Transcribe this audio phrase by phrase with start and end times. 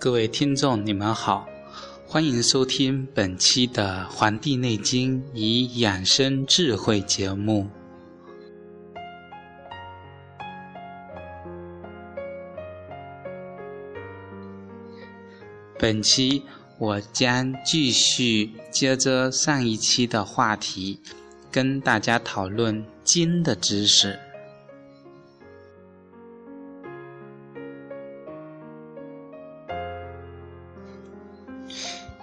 [0.00, 1.44] 各位听众，你们好，
[2.10, 7.68] 欢迎收听本期的《黄帝内经与养生智慧》节目。
[15.78, 16.42] 本期
[16.78, 20.98] 我将继续接着上一期的话题，
[21.52, 24.18] 跟大家讨论经的知识。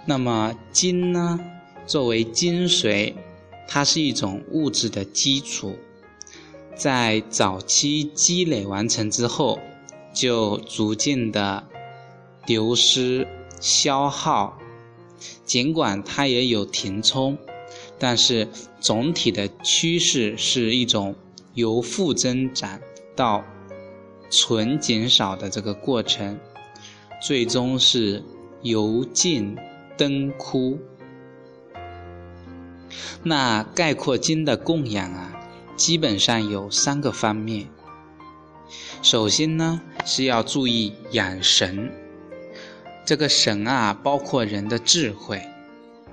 [0.08, 1.40] 那么金呢？
[1.84, 3.12] 作为精髓，
[3.66, 5.76] 它是一种物质的基础，
[6.76, 9.58] 在早期积累完成之后，
[10.14, 11.66] 就逐渐的
[12.46, 13.26] 流失、
[13.60, 14.56] 消耗。
[15.44, 17.36] 尽管它也有填充，
[17.98, 21.16] 但是总体的趋势是一种
[21.54, 22.78] 由负增长
[23.16, 23.42] 到
[24.30, 26.38] 纯减少的这个过程，
[27.20, 28.22] 最终是
[28.62, 29.56] 由尽。
[29.96, 30.78] 灯枯。
[33.22, 35.32] 那概括经的供养啊，
[35.76, 37.68] 基本上有三个方面。
[39.02, 41.92] 首先呢，是要注意养神。
[43.04, 45.42] 这个神啊，包括人的智慧，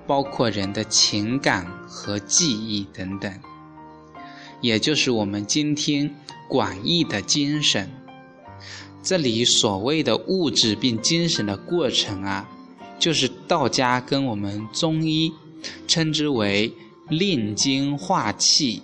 [0.05, 3.33] 包括人的情感和记忆等等，
[4.61, 6.15] 也就是我们今天
[6.47, 7.89] 广义的精神。
[9.01, 12.47] 这里所谓的物质并精神的过程啊。
[13.03, 15.33] 就是道家跟我们中医
[15.89, 16.71] 称之为
[17.09, 18.81] 炼精化气、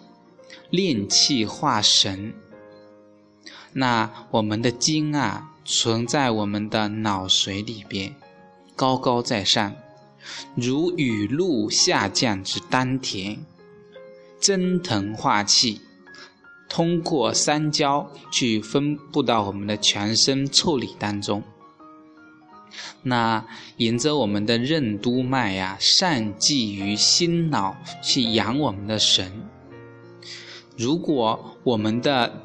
[0.69, 2.33] 炼气化神。
[3.71, 8.13] 那我们的精啊，存在我们的脑髓里边，
[8.75, 9.73] 高高在上，
[10.53, 13.37] 如雨露下降至丹田，
[14.41, 15.79] 蒸腾化气，
[16.67, 21.41] 通过三焦去分布到我们的全身腠理当中。
[23.03, 23.45] 那
[23.77, 29.31] 沿着我们的任督脉呀，善济于心脑，去养我们的神。
[30.77, 32.41] 如果我们的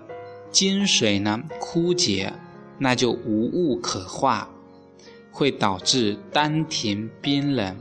[0.50, 2.32] 精髓呢枯竭，
[2.78, 4.48] 那就无物可化，
[5.30, 7.76] 会导致丹田冰冷，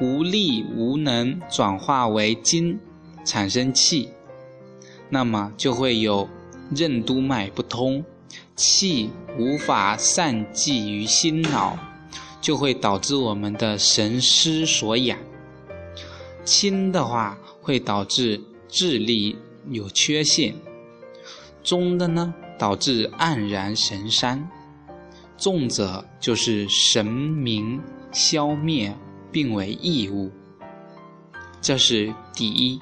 [0.00, 2.78] 无力无能转化为精，
[3.24, 4.08] 产生气，
[5.10, 6.28] 那么就会有
[6.74, 8.04] 任督脉不通。
[8.56, 11.78] 气无法散济于心脑，
[12.40, 15.16] 就会导致我们的神失所养；
[16.44, 19.36] 轻的话会导致智力
[19.70, 20.52] 有缺陷；
[21.62, 24.38] 中的呢，导致黯然神伤；
[25.36, 27.80] 重者就是神明
[28.12, 28.96] 消灭，
[29.30, 30.30] 并为异物。
[31.60, 32.80] 这是第一。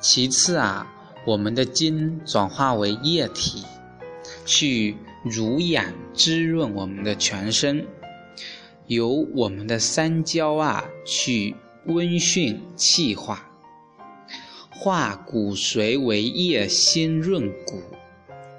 [0.00, 0.86] 其次啊，
[1.26, 3.64] 我们的精转化为液体，
[4.46, 7.86] 去濡养滋润我们的全身，
[8.86, 11.56] 由我们的三焦啊去
[11.86, 13.50] 温煦气化，
[14.70, 17.82] 化骨髓为液，先润骨，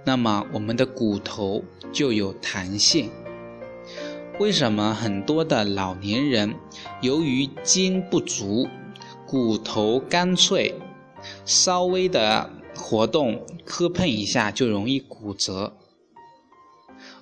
[0.06, 1.64] 那么我们的骨头
[1.94, 3.10] 就有弹性。
[4.40, 6.54] 为什么很多的老年人
[7.02, 8.68] 由于筋不足，
[9.26, 10.76] 骨头干脆？
[11.46, 15.76] 稍微的活动磕碰一下就容易骨折，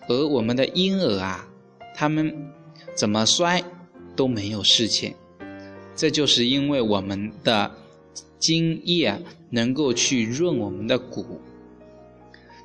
[0.07, 1.47] 而我们的婴儿啊，
[1.95, 2.51] 他们
[2.95, 3.63] 怎么摔
[4.15, 5.15] 都没有事情，
[5.95, 7.71] 这就是因为我们的
[8.39, 11.41] 精液能够去润我们的骨。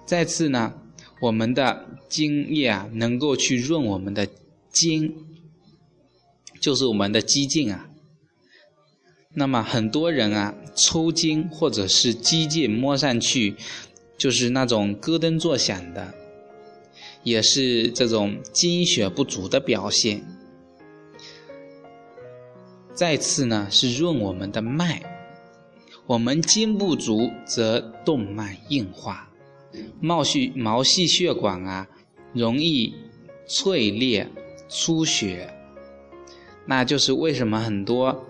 [0.04, 0.75] 再次呢，
[1.21, 4.28] 我们的精液啊能够去润我们的
[4.71, 5.15] 筋，
[6.60, 7.89] 就是我们的肌腱啊。
[9.34, 13.54] 那么很多人啊，抽筋或者是肌腱摸上去
[14.18, 16.12] 就是那种咯噔作响的，
[17.22, 20.22] 也是这种精血不足的表现。
[22.92, 25.02] 再次呢，是润我们的脉，
[26.06, 29.30] 我们精不足则动脉硬化，
[29.98, 31.88] 毛细毛细血管啊
[32.34, 32.94] 容易
[33.46, 34.28] 脆裂
[34.68, 35.54] 出血，
[36.66, 38.26] 那就是为什么很多。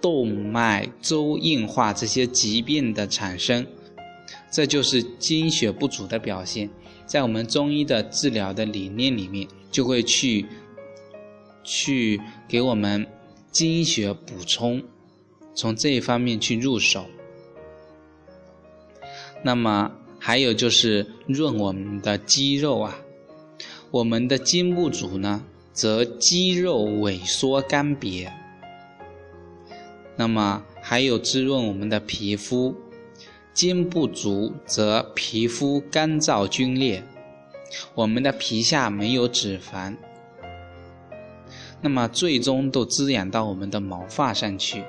[0.00, 3.66] 动脉粥硬化这些疾病的产生，
[4.50, 6.70] 这就是精血不足的表现。
[7.06, 10.46] 在我们中医的治疗的理念里面，就会去
[11.64, 13.06] 去给我们
[13.50, 14.82] 精血补充，
[15.54, 17.06] 从这一方面去入手。
[19.42, 22.96] 那么还有就是润我们的肌肉啊，
[23.90, 28.30] 我们的筋不足呢，则肌肉萎缩干瘪。
[30.20, 32.74] 那么还有滋润我们的皮肤，
[33.54, 37.02] 筋不足则皮肤干燥皲裂，
[37.94, 39.96] 我们的皮下没有脂肪，
[41.80, 44.84] 那么最终都滋养到我们的毛发上去。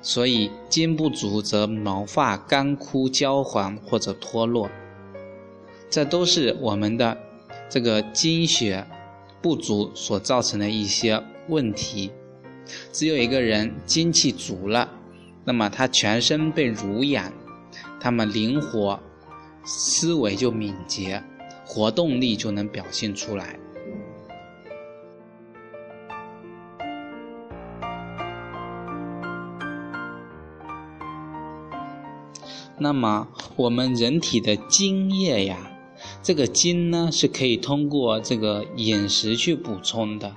[0.00, 4.70] 所以筋不足则毛发干枯、焦黄或者脱落，
[5.90, 7.14] 这都是我们的
[7.68, 8.86] 这个精血
[9.42, 12.10] 不足所造成的一些问题。
[12.92, 14.88] 只有一个人精气足了，
[15.44, 17.32] 那么他全身被濡养，
[18.00, 19.00] 他们灵活，
[19.64, 21.22] 思维就敏捷，
[21.64, 23.58] 活动力就能表现出来。
[32.82, 35.70] 那么我们人体的津液呀，
[36.22, 40.34] 这个津呢是可以通过这个饮食去补充的。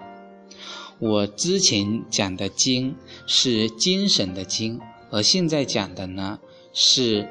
[0.99, 2.95] 我之前讲的精
[3.27, 4.79] 是精神的精，
[5.11, 6.39] 而现在讲的呢
[6.73, 7.27] 是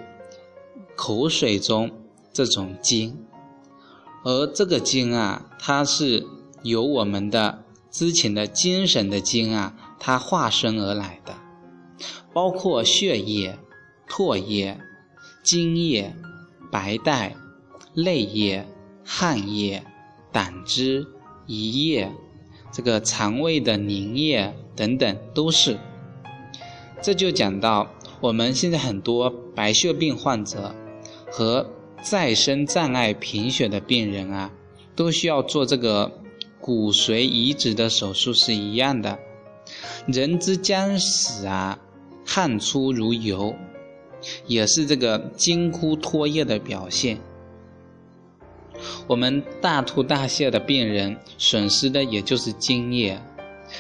[0.97, 1.91] 口水中
[2.33, 3.25] 这种精，
[4.25, 6.27] 而这个精啊，它是
[6.63, 11.35] 由我们的之前的精神的精啊，它化身而来的，
[12.33, 13.59] 包括血液、
[14.09, 14.81] 唾液。
[15.43, 16.15] 精液、
[16.71, 17.35] 白带、
[17.95, 18.65] 泪液、
[19.05, 19.83] 汗液、
[20.31, 21.05] 胆汁、
[21.49, 22.13] 胰液，
[22.73, 25.79] 这个肠胃的凝液等等都是。
[27.03, 27.91] 这就讲到
[28.21, 30.75] 我们现在很多白血病患者
[31.31, 31.69] 和
[32.03, 34.51] 再生障碍贫血的病人啊，
[34.97, 36.11] 都需要做这个
[36.61, 39.19] 骨髓移植的手术是一样的。
[40.07, 41.79] 人之将死啊，
[42.25, 43.55] 汗出如油。
[44.47, 47.19] 也是这个筋枯脱液的表现。
[49.07, 53.21] 我们大吐大泻的病人损失的也就是津液。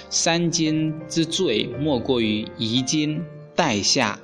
[0.09, 3.23] 三津之最，莫过于遗精、
[3.55, 4.19] 带下、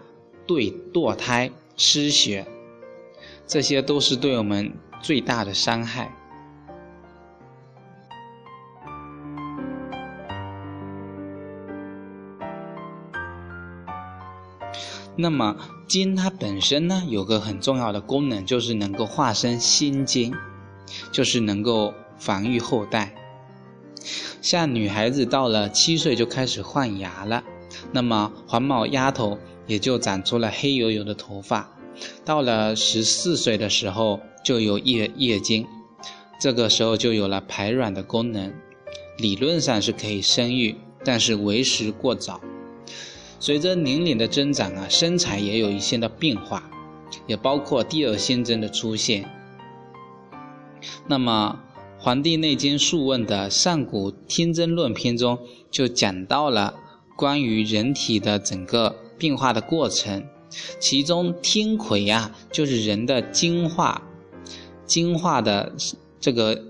[0.47, 2.47] 对堕胎、失血，
[3.47, 4.73] 这些都是对我们
[5.03, 6.15] 最大的伤害。
[15.17, 15.56] 那么
[15.89, 20.33] 筋它本身呢，有个很重要的功能，就是能够化生心经，
[21.12, 23.14] 就是能够防御后代。
[24.40, 27.43] 像女孩子到了七岁就开始换牙了，
[27.93, 31.70] 那么黄毛丫头也就长出了黑油油的头发。
[32.25, 35.67] 到了十四岁的时候就有夜月经，
[36.40, 38.55] 这个时候就有了排卵的功能，
[39.19, 42.40] 理论上是可以生育，但是为时过早。
[43.40, 46.70] 随着年龄的增长啊，身材也有一些的变化，
[47.26, 49.29] 也包括第二性征的出现。
[51.07, 51.61] 那么，
[52.03, 55.39] 《黄帝内经·素问》的《上古天真论》篇中
[55.71, 56.75] 就讲到了
[57.17, 60.25] 关于人体的整个变化的过程，
[60.79, 64.03] 其中天癸啊，就是人的精化，
[64.87, 65.75] 精化的
[66.21, 66.63] 这个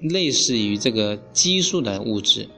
[0.00, 2.48] 类似于这个激素的物质，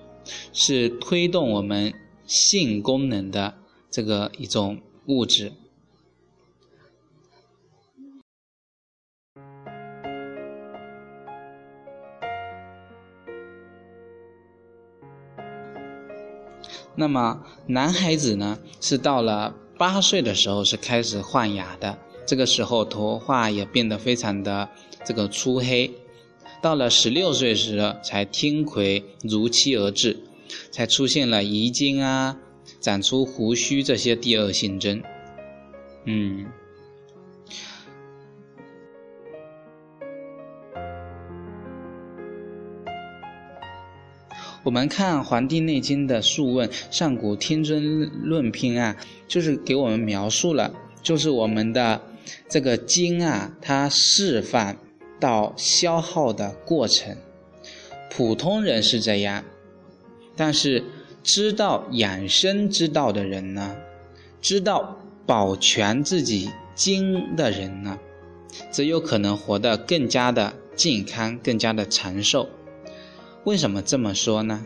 [0.53, 1.93] 是推动我们。
[2.29, 3.55] 性功能的
[3.91, 5.51] 这个一种物质。
[16.99, 24.69] 那么男孩子呢，是到了八岁的时候是开始换牙的，这个时候头发也变得非常的
[25.05, 25.89] 这个粗黑，
[26.61, 30.19] 到了十六岁时才天癸如期而至。
[30.73, 32.37] 才出现了遗精啊，
[32.81, 35.03] 长出胡须这些第二性征。
[36.07, 36.47] 嗯，
[44.69, 48.95] 我们看《黄帝内经》的《素问·上古天尊论篇》啊，
[49.27, 52.03] 就是给我们描述了，就是我们的
[52.51, 54.77] 这个精啊，它释放
[55.19, 57.17] 到消耗的过程。
[58.11, 59.43] 普通人是这样。
[60.37, 60.85] 但是，
[61.23, 63.75] 知道养生之道的人呢，
[64.43, 67.99] 知道保全自己精的人呢，
[68.71, 72.51] 则有可能活得更加的健康，更加的长寿。
[73.49, 74.63] 为什么这么说呢？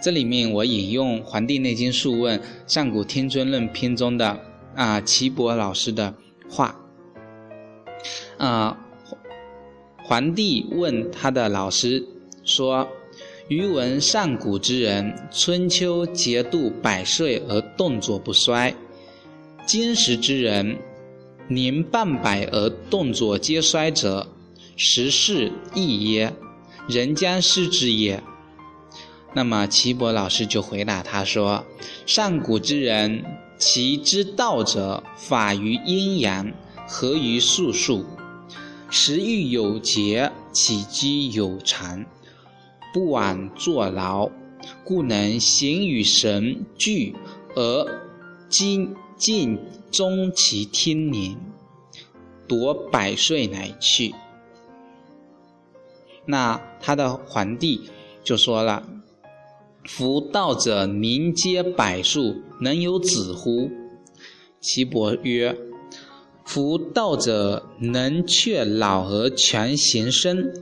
[0.00, 2.38] 这里面我引用《黄帝内经·素问·
[2.68, 4.40] 上古天尊论篇》中的
[4.76, 6.14] 啊齐伯老师的
[6.48, 6.80] 话，
[8.38, 8.78] 啊，
[10.04, 12.06] 皇帝问他的老师
[12.44, 12.86] 说
[13.50, 18.72] ：“余闻上古之人，春秋节度百岁而动作不衰；
[19.66, 20.78] 今时之人，
[21.48, 24.28] 年半百而动作皆衰者，
[24.76, 26.32] 时势异耶？
[26.88, 28.22] 人将失之也。”
[29.36, 31.64] 那么岐伯老师就回答他说
[32.06, 33.24] ：“上古之人，
[33.58, 36.52] 其之道者，法于阴阳，
[36.86, 38.04] 合于术数，
[38.90, 42.04] 食欲有节，起居有常，
[42.92, 44.30] 不枉坐劳，
[44.84, 47.16] 故能行与神俱，
[47.56, 48.00] 而
[48.48, 49.58] 今尽
[49.90, 51.36] 终其天年，
[52.46, 54.14] 夺百岁乃去。”
[56.26, 57.88] 那他的皇帝
[58.22, 58.86] 就说了。
[59.84, 63.70] 夫道者，宁皆百数，能有子乎？
[64.58, 65.54] 岐伯曰：
[66.42, 70.54] 夫道者，能却老而全形身，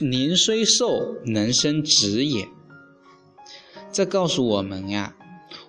[0.00, 2.48] 年虽寿，能生子也。
[3.92, 5.14] 这告诉我们呀，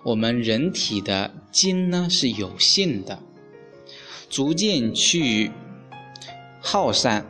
[0.02, 3.18] 我们人体的精呢是有限的，
[4.30, 5.50] 逐渐去
[6.60, 7.26] 耗散，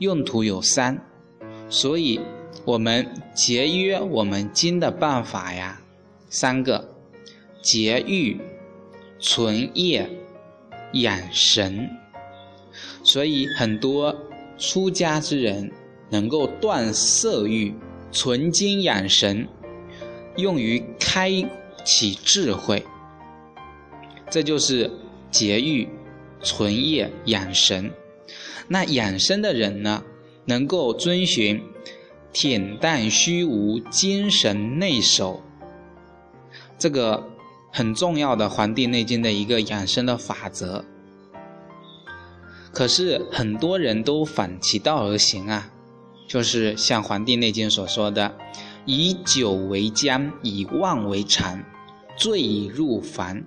[0.00, 1.00] 用途有三，
[1.70, 2.20] 所以。
[2.66, 5.80] 我们节约我们精的办法呀，
[6.28, 6.92] 三个：
[7.62, 8.38] 节欲、
[9.18, 10.08] 存业、
[10.92, 11.88] 养神。
[13.02, 14.14] 所以很多
[14.58, 15.72] 出家之人
[16.10, 17.74] 能够断色欲、
[18.12, 19.48] 存金养神，
[20.36, 21.30] 用于开
[21.82, 22.84] 启智慧。
[24.28, 24.90] 这就是
[25.30, 25.88] 节欲、
[26.42, 27.90] 存业、养神。
[28.72, 30.04] 那养生的人呢，
[30.44, 31.60] 能够遵循。
[32.32, 35.42] 恬淡虚无，精神内守，
[36.78, 37.28] 这个
[37.72, 40.84] 很重要的《黄帝内经》的一个养生的法则。
[42.72, 45.72] 可是很多人都反其道而行啊，
[46.28, 48.32] 就是像《黄帝内经》所说的
[48.86, 51.64] ：“以酒为浆，以妄为常，
[52.16, 53.42] 醉以入房，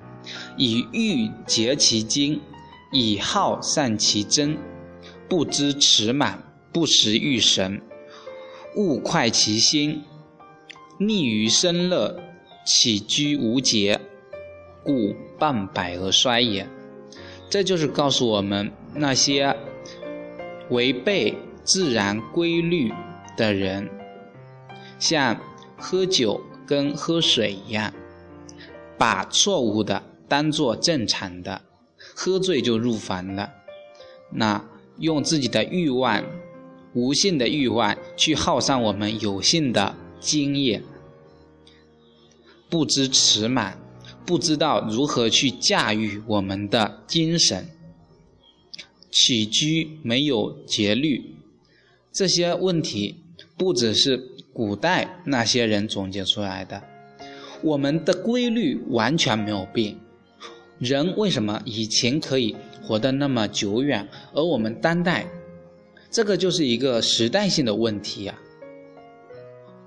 [0.58, 2.42] 以欲竭其精，
[2.92, 4.58] 以耗散其真，
[5.34, 7.82] 不知持满，不识欲神。”
[8.78, 10.04] 勿快其心，
[11.00, 12.22] 溺于身乐，
[12.64, 14.00] 起居无节，
[14.84, 16.70] 故半百而衰也。
[17.50, 19.58] 这就是告诉我们，那些
[20.70, 22.94] 违背自然规律
[23.36, 23.90] 的人，
[25.00, 25.42] 像
[25.80, 27.92] 喝酒跟喝水一样，
[29.00, 31.64] 把错误的当做正常的，
[32.16, 33.52] 喝醉就入房了。
[34.32, 34.64] 那
[35.00, 36.24] 用自己的欲望。
[36.96, 40.84] 无限的欲望去耗散我们有限的精液，
[42.70, 43.80] 不知持满，
[44.28, 47.68] 不知道如何去驾驭我们的精神，
[49.10, 51.34] 起居没有节律，
[52.12, 53.16] 这些问题
[53.58, 56.84] 不只是古代那些人总结出来的，
[57.64, 59.98] 我们的规律完全没有变。
[60.78, 65.26] 人为什么以前可以活得那么久远，而我们当代？
[66.12, 68.38] 这个就是一个时代性的问题呀，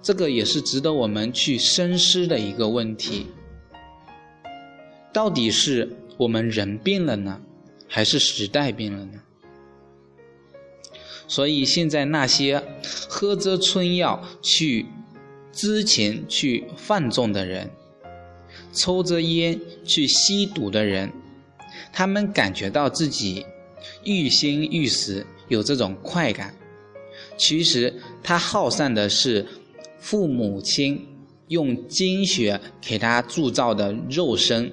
[0.02, 3.26] 这个也是值得我们去深思的一个问题。
[5.12, 7.40] 到底是我们人病了呢，
[7.86, 9.20] 还是时代病了呢？
[11.28, 12.62] 所以现在那些
[13.08, 14.86] 喝着春药去
[15.52, 17.70] 之前去放纵的人，
[18.72, 21.12] 抽着烟去吸毒的人，
[21.96, 23.46] 他们感觉到自己
[24.04, 25.24] 欲仙欲死。
[25.48, 26.52] 有这种快感，
[27.38, 29.46] 其实他耗散的是
[30.00, 31.06] 父母亲
[31.46, 34.72] 用精血给他铸造的肉身，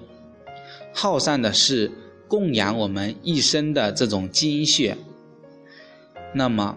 [0.92, 1.92] 耗散的是
[2.28, 4.98] 供养我们一生的这种精血。
[6.34, 6.76] 那么，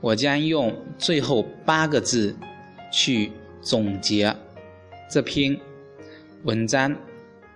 [0.00, 2.34] 我将用最后八个字
[2.90, 4.34] 去总结
[5.10, 5.54] 这篇
[6.44, 6.96] 文章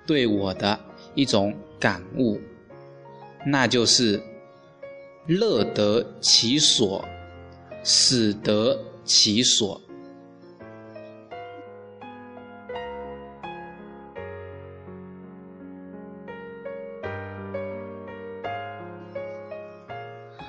[0.06, 0.78] 对我的
[1.14, 2.40] 一种感悟，
[3.46, 4.22] 那就是。
[5.28, 7.04] 乐得其所，
[7.82, 9.78] 死得其所。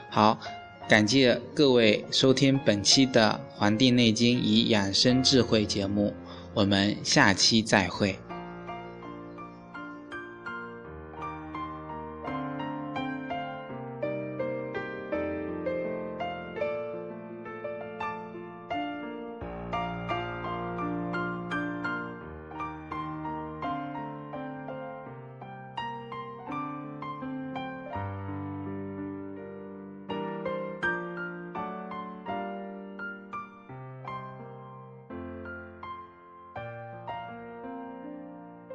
[0.10, 0.40] 好，
[0.88, 6.14] 感谢各位收听本期的《黄帝内经与养生智慧》节目，
[6.54, 8.18] 我们下期再会。